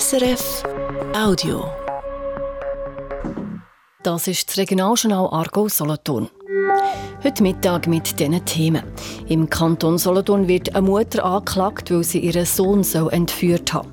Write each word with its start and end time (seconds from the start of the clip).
SRF 0.00 0.62
Audio. 1.14 1.66
Das 4.02 4.26
ist 4.26 4.48
das 4.48 4.56
Regionaljournal 4.56 5.28
Argo 5.30 5.68
Solothurn. 5.68 6.30
Heute 7.22 7.42
Mittag 7.42 7.88
mit 7.88 8.18
diesen 8.18 8.42
Themen. 8.46 8.84
Im 9.28 9.50
Kanton 9.50 9.98
Solothurn 9.98 10.48
wird 10.48 10.74
eine 10.74 10.86
Mutter 10.86 11.22
angeklagt, 11.22 11.90
weil 11.90 12.04
sie 12.04 12.20
ihren 12.20 12.46
Sohn 12.46 12.82
so 12.82 13.10
entführt 13.10 13.74
hat. 13.74 13.86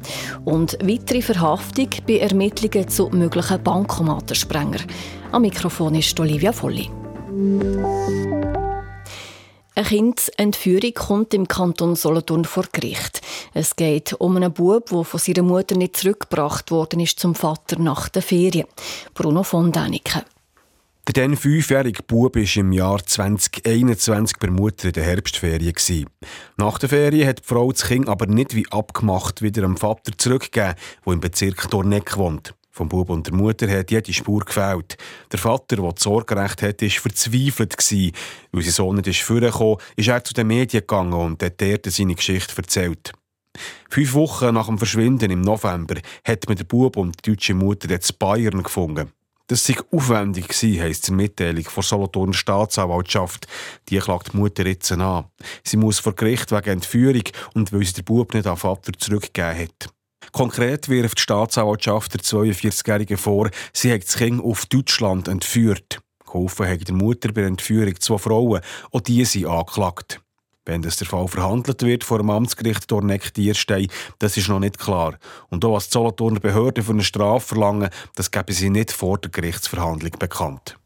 Und 0.46 0.78
weitere 0.82 1.22
Verhaftung 1.22 1.90
bei 2.08 2.20
Ermittlungen 2.20 2.88
zu 2.88 3.10
möglichen 3.10 3.62
Bankomatensprenger. 3.62 4.80
Am 5.34 5.42
Mikrofon 5.42 5.96
ist 5.96 6.18
Olivia 6.18 6.54
Volli. 6.54 6.90
Eine 9.80 9.88
Kindsentführung 9.88 10.94
kommt 10.94 11.34
im 11.34 11.48
Kanton 11.48 11.96
Solothurn 11.96 12.44
vor 12.44 12.66
Gericht. 12.70 13.22
Es 13.54 13.78
geht 13.78 14.12
um 14.12 14.36
einen 14.36 14.52
Bub, 14.52 14.90
der 14.90 15.06
von 15.06 15.20
seiner 15.22 15.42
Mutter 15.42 15.78
nicht 15.78 15.96
zurückgebracht 15.96 16.70
worden 16.70 17.00
ist 17.00 17.18
zum 17.18 17.34
Vater 17.34 17.80
nach 17.80 18.10
der 18.10 18.22
Ferien. 18.22 18.68
Bruno 19.14 19.42
von 19.44 19.72
Däniken. 19.72 20.24
Der 21.08 21.14
dann 21.14 21.38
fünfjährige 21.38 22.04
Bub 22.04 22.36
war 22.36 22.58
im 22.58 22.74
Jahr 22.74 23.06
2021 23.06 24.36
bei 24.38 24.50
Mutter 24.50 24.88
in 24.90 24.94
der 24.96 25.06
Herbstferien. 25.06 26.10
Nach 26.58 26.78
der 26.78 26.90
Ferien 26.90 27.30
hat 27.30 27.40
die 27.40 27.48
Frau 27.48 27.72
das 27.72 27.86
Kind 27.86 28.10
aber 28.10 28.26
nicht 28.26 28.56
wie 28.56 28.70
abgemacht 28.72 29.42
wieder 29.42 29.62
dem 29.62 29.78
Vater 29.78 30.12
zurückgegeben, 30.18 30.76
der 31.06 31.14
im 31.14 31.22
Bezirk 31.22 31.70
Dorneck 31.70 32.18
wohnt. 32.18 32.54
Vom 32.72 32.88
Bub 32.88 33.10
und 33.10 33.28
der 33.28 33.34
Mutter 33.34 33.70
hat 33.70 33.92
jede 33.92 34.14
Spur 34.14 34.42
gefehlt. 34.46 34.98
Der 35.32 35.40
Vater, 35.40 35.78
der 35.78 35.92
das 35.92 36.04
Sorgerecht 36.04 36.62
hat, 36.62 36.82
war 36.82 36.90
verzweifelt. 36.90 37.76
Weil 38.52 38.62
sein 38.62 38.72
Sohn 38.72 38.96
nicht 38.98 39.24
vorgekommen 39.24 39.78
ist, 39.96 40.08
er 40.08 40.24
zu 40.24 40.34
den 40.34 40.48
Medien 40.48 40.82
gegangen 40.82 41.14
und 41.14 41.44
hat 41.44 41.60
dort 41.60 41.86
seine 41.88 42.16
Geschichte 42.16 42.56
erzählt. 42.58 43.12
Fünf 43.90 44.14
Wochen 44.14 44.54
nach 44.54 44.68
dem 44.68 44.78
Verschwinden 44.78 45.32
im 45.32 45.42
November 45.42 45.96
hat 46.24 46.48
man 46.48 46.58
den 46.58 46.68
Bub 46.68 46.96
und 46.96 47.26
die 47.26 47.32
deutsche 47.32 47.54
Mutter 47.54 47.90
jetzt 47.90 48.20
Bayern 48.20 48.64
gefunden. 48.64 49.12
Das 49.48 49.64
sei 49.64 49.76
aufwendig 49.92 50.48
gewesen, 50.48 50.80
heisst 50.80 51.08
der 51.08 51.16
Mitteilung 51.16 51.64
von 51.64 51.82
Solothurner 51.82 52.34
Staatsanwaltschaft. 52.34 53.48
Die 53.90 53.98
klagt 53.98 54.34
die 54.34 54.38
Mutter 54.38 54.66
jetzt 54.68 54.92
an. 54.92 55.26
Sie 55.64 55.78
muss 55.78 55.98
vor 55.98 56.14
Gericht 56.14 56.52
wegen 56.52 56.70
Entführung 56.70 57.24
und 57.56 57.74
weil 57.74 57.84
sie 57.84 57.94
den 57.94 58.06
Bub 58.06 58.36
nicht 58.36 58.46
an 58.46 58.58
Vater 58.58 58.94
zurückgegeben 58.94 59.58
hat. 59.58 59.90
Konkret 60.32 60.90
wirft 60.90 61.18
die 61.18 61.22
Staatsanwaltschaft 61.22 62.14
der 62.14 62.22
42-Jährigen 62.22 63.18
vor, 63.18 63.50
sie 63.74 63.92
hat 63.94 64.04
das 64.04 64.18
Kind 64.18 64.44
auf 64.44 64.66
Deutschland 64.66 65.28
entführt. 65.28 66.00
Geholfen 66.26 66.68
hat 66.68 66.88
der 66.88 66.96
Mutter 66.96 67.30
bei 67.30 67.42
der 67.42 67.48
Entführung 67.48 68.00
zwei 68.00 68.18
Frauen, 68.18 68.62
auch 68.92 69.02
die 69.02 69.26
sind 69.26 69.48
angeklagt. 69.48 70.22
Wenn 70.66 70.84
das 70.84 70.98
der 70.98 71.08
Fall 71.08 71.28
verhandelt 71.28 71.82
wird 71.82 72.04
vor 72.04 72.20
dem 72.20 72.30
Amtsgericht 72.30 72.92
Dorneck-Dierstein, 72.92 73.88
das 74.20 74.38
ist 74.38 74.50
noch 74.50 74.60
nicht 74.60 74.78
klar. 74.78 75.18
Und 75.50 75.66
auch 75.66 75.74
was 75.74 75.90
die 75.90 75.94
Solothurner 75.94 76.40
Behörden 76.40 76.84
für 76.84 76.92
eine 76.92 77.04
Strafe 77.04 77.48
verlangen, 77.48 77.90
das 78.16 78.30
geben 78.30 78.54
sie 78.54 78.70
nicht 78.70 78.92
vor 78.92 79.18
der 79.18 79.32
Gerichtsverhandlung 79.32 80.12
bekannt. 80.20 80.78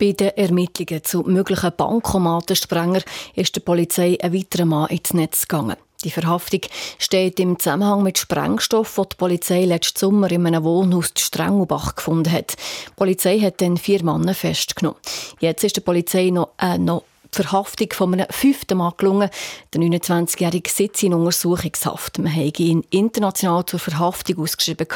Bei 0.00 0.12
den 0.12 0.30
Ermittlungen 0.30 1.04
zu 1.04 1.20
möglichen 1.24 1.72
Bankomatensprenger 1.76 3.02
ist 3.34 3.54
der 3.54 3.60
Polizei 3.60 4.16
ein 4.22 4.32
weiterer 4.32 4.64
Mann 4.64 4.88
ins 4.88 5.12
Netz 5.12 5.46
gegangen. 5.46 5.76
Die 6.02 6.10
Verhaftung 6.10 6.62
steht 6.98 7.38
im 7.38 7.58
Zusammenhang 7.58 8.02
mit 8.02 8.16
Sprengstoff, 8.16 8.94
den 8.94 9.04
die 9.12 9.16
Polizei 9.16 9.66
letzten 9.66 9.98
Sommer 9.98 10.30
in 10.30 10.46
einem 10.46 10.64
Wohnhaus 10.64 11.10
in 11.10 11.18
Strengelbach 11.18 11.96
gefunden 11.96 12.32
hat. 12.32 12.52
Die 12.52 12.94
Polizei 12.96 13.40
hat 13.40 13.60
dann 13.60 13.76
vier 13.76 14.02
Männer 14.02 14.32
festgenommen. 14.32 14.98
Jetzt 15.38 15.64
ist 15.64 15.76
der 15.76 15.82
Polizei 15.82 16.30
noch, 16.30 16.48
äh, 16.58 16.78
noch 16.78 17.02
die 17.34 17.42
Verhaftung 17.42 17.88
von 17.92 18.12
einem 18.14 18.26
fünften 18.30 18.78
Mann 18.78 18.92
gelungen. 18.96 19.30
Der 19.72 19.80
29-Jährige 19.80 20.70
sitzt 20.70 21.02
in 21.02 21.14
Untersuchungshaft. 21.14 22.18
Man 22.18 22.34
habe 22.34 22.62
ihn 22.62 22.84
international 22.90 23.64
zur 23.66 23.78
Verhaftung 23.78 24.38
ausgeschrieben, 24.38 24.86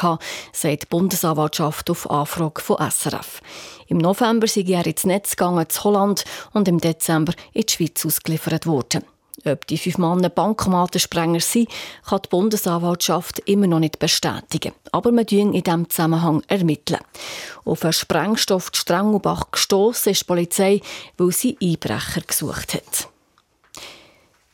sagt 0.51 0.83
die 0.83 0.87
Bundesanwaltschaft 0.89 1.89
auf 1.89 2.09
Anfrage 2.09 2.61
von 2.61 2.77
SRF. 2.77 3.41
Im 3.87 3.97
November 3.99 4.47
sei 4.47 4.65
er 4.67 4.85
ins 4.85 5.05
Netz 5.05 5.35
gegangen, 5.35 5.69
zu 5.69 5.83
Holland 5.83 6.25
und 6.53 6.67
im 6.67 6.79
Dezember 6.79 7.33
in 7.53 7.63
die 7.63 7.73
Schweiz 7.73 8.05
ausgeliefert 8.05 8.65
worden. 8.65 9.03
Ob 9.47 9.67
die 9.67 9.77
fünf 9.77 9.99
Männer 9.99 10.29
Bankomatensprenger 10.29 11.39
sind, 11.39 11.69
kann 12.07 12.21
die 12.25 12.29
Bundesanwaltschaft 12.29 13.39
immer 13.45 13.67
noch 13.67 13.79
nicht 13.79 13.99
bestätigen. 13.99 14.73
Aber 14.91 15.11
wir 15.11 15.23
ermitteln 15.23 15.53
in 15.53 15.61
diesem 15.61 15.87
Zusammenhang 15.87 16.41
ermitteln. 16.47 16.99
Auf 17.63 17.83
einen 17.83 17.93
Sprengstoff 17.93 18.71
in 18.71 18.79
Strengelbach 18.79 19.51
gestossen 19.51 20.09
ist 20.09 20.21
die 20.21 20.25
Polizei, 20.25 20.81
weil 21.17 21.31
sie 21.31 21.57
Einbrecher 21.61 22.21
gesucht 22.21 22.73
hat. 22.73 23.07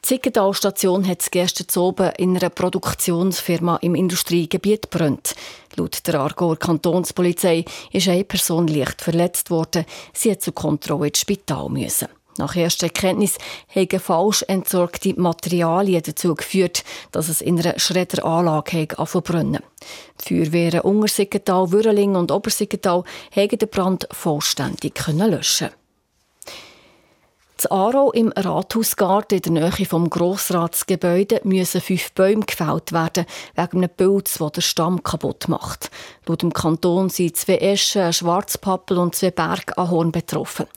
Die 0.04 0.08
Zickental-Station 0.16 1.08
hat 1.08 1.32
gestern 1.32 1.82
oben 1.82 2.12
in 2.18 2.36
einer 2.36 2.50
Produktionsfirma 2.50 3.78
im 3.78 3.96
Industriegebiet 3.96 4.90
brennt. 4.90 5.36
Laut 5.78 6.06
der 6.06 6.16
Argauer 6.20 6.58
Kantonspolizei 6.58 7.64
ist 7.94 8.10
eine 8.10 8.26
Person 8.26 8.68
leicht 8.68 9.02
verletzt 9.02 9.52
worden. 9.52 9.86
Sie 10.12 10.32
hat 10.32 10.42
zur 10.42 10.54
Kontrolle 10.54 11.08
ins 11.08 11.20
Spital 11.20 11.70
müssen. 11.70 12.10
Nach 12.38 12.56
erster 12.56 12.88
Erkenntnis 12.88 13.38
haben 13.74 14.00
falsch 14.00 14.44
entsorgte 14.48 15.20
Materialien 15.20 16.02
dazu 16.06 16.36
geführt, 16.36 16.84
dass 17.12 17.30
es 17.30 17.42
in 17.42 17.60
einer 17.60 17.78
Schredderanlage 17.78 18.88
brennen. 19.22 19.64
Die 20.28 20.46
Feuerwehren 20.46 20.82
Untersiggental, 20.82 21.72
Würreling 21.72 22.16
und 22.16 22.32
Obersiggental 22.32 23.04
haben 23.36 23.58
den 23.58 23.70
Brand 23.70 24.08
vollständig 24.12 24.94
löschen 25.08 25.70
in 27.66 27.72
Aarau 27.72 28.12
im 28.12 28.32
Rathausgarten 28.36 29.40
in 29.40 29.56
der 29.56 29.70
Nähe 29.70 29.86
vom 29.86 30.10
Grossratsgebäude 30.10 31.42
müssen 31.44 31.82
fünf 31.82 32.12
Bäume 32.14 32.46
gefällt 32.46 32.92
werden, 32.92 33.26
wegen 33.56 33.78
einem 33.78 33.90
Pilz, 33.90 34.38
der 34.38 34.50
den 34.50 34.62
Stamm 34.62 35.04
kaputt 35.04 35.48
macht. 35.48 35.92
Laut 36.26 36.42
dem 36.42 36.54
Kanton 36.54 37.10
sind 37.10 37.38
zwei 37.38 37.58
Eschen, 37.58 38.04
ein 38.04 38.14
Schwarzpappel 38.14 38.98
und 38.98 39.16
zwei 39.16 39.32
Bergahorn 39.32 40.12
betroffen. 40.12 40.68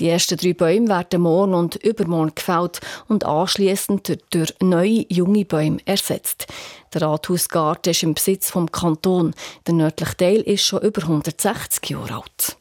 Die 0.00 0.08
ersten 0.08 0.36
drei 0.36 0.52
Bäume 0.52 0.88
werden 0.88 1.22
morgen 1.22 1.54
und 1.54 1.76
übermorgen 1.76 2.34
gefällt 2.34 2.80
und 3.08 3.24
anschließend 3.24 4.18
durch 4.30 4.54
neue 4.60 5.06
junge 5.08 5.44
Bäume 5.44 5.78
ersetzt. 5.84 6.46
Der 6.92 7.02
Rathausgarten 7.02 7.90
ist 7.90 8.02
im 8.02 8.14
Besitz 8.14 8.50
vom 8.50 8.70
Kanton. 8.70 9.34
Der 9.66 9.74
nördliche 9.74 10.16
Teil 10.16 10.40
ist 10.40 10.64
schon 10.64 10.82
über 10.82 11.02
160 11.02 11.90
Jahre 11.90 12.22
alt. 12.22 12.56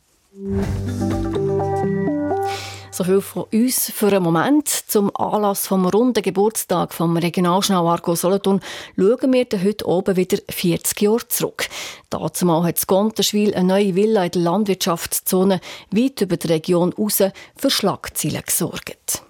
So 2.93 3.03
viel 3.03 3.21
von 3.21 3.45
uns 3.51 3.91
für 3.91 4.09
einen 4.09 4.21
Moment. 4.21 4.69
Zum 4.69 5.09
Anlass 5.15 5.65
vom 5.65 5.87
runden 5.87 6.21
Geburtstag 6.21 6.93
vom 6.93 7.17
Regionalschnau 7.17 7.89
Argo 7.89 8.13
Solothurn 8.13 8.61
schauen 8.95 9.33
wir 9.33 9.47
heute 9.63 9.87
oben 9.87 10.15
wieder 10.15 10.37
40 10.47 11.01
Jahre 11.01 11.27
zurück. 11.27 11.69
Dazumal 12.11 12.61
hat 12.61 12.85
Gonterschwil 12.85 13.55
eine 13.55 13.67
neue 13.67 13.95
Villa 13.95 14.25
in 14.25 14.29
der 14.29 14.41
Landwirtschaftszone 14.43 15.59
weit 15.89 16.21
über 16.21 16.37
die 16.37 16.45
Region 16.45 16.93
raus 16.93 17.23
für 17.55 17.71
Schlagzeilen 17.71 18.43
gesorgt. 18.45 19.23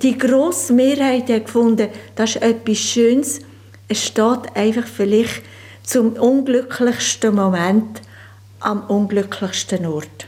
Die 0.00 0.16
grosse 0.16 0.72
Mehrheit 0.72 1.28
hat 1.28 1.46
gefunden, 1.46 1.88
das 2.14 2.36
ist 2.36 2.42
etwas 2.42 2.78
Schönes. 2.78 3.40
Es 3.88 4.04
steht 4.04 4.54
einfach 4.54 4.86
vielleicht 4.86 5.42
zum 5.82 6.12
unglücklichsten 6.12 7.34
Moment 7.34 8.00
am 8.60 8.84
unglücklichsten 8.84 9.86
Ort 9.86 10.27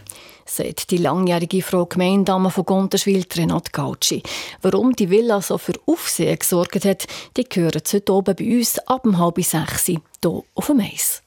sagt 0.51 0.91
die 0.91 0.97
langjährige 0.97 1.63
Frau 1.63 1.87
Gemeindame 1.87 2.51
von 2.51 2.65
Gonterschwil, 2.65 3.25
Renate 3.35 3.71
Gautschi. 3.73 4.23
Warum 4.63 4.95
die 4.95 5.11
Villa 5.11 5.41
so 5.41 5.59
für 5.59 5.75
Aufsehen 5.87 6.39
gesorgt 6.39 6.85
hat, 6.85 7.07
die 7.37 7.47
hören 7.53 7.83
heute 7.93 8.13
oben 8.13 8.35
bei 8.35 8.59
uns 8.59 8.79
ab 8.81 9.05
um 9.05 9.19
halb 9.19 9.43
sechs 9.43 9.87
hier 9.87 10.01
auf 10.23 10.67
dem 10.67 10.81
Eis. 10.81 11.23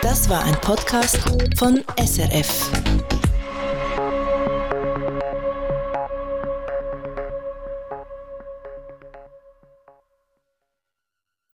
Das 0.00 0.28
war 0.28 0.44
ein 0.44 0.58
Podcast 0.60 1.18
von 1.56 1.82
SRF. 1.98 2.70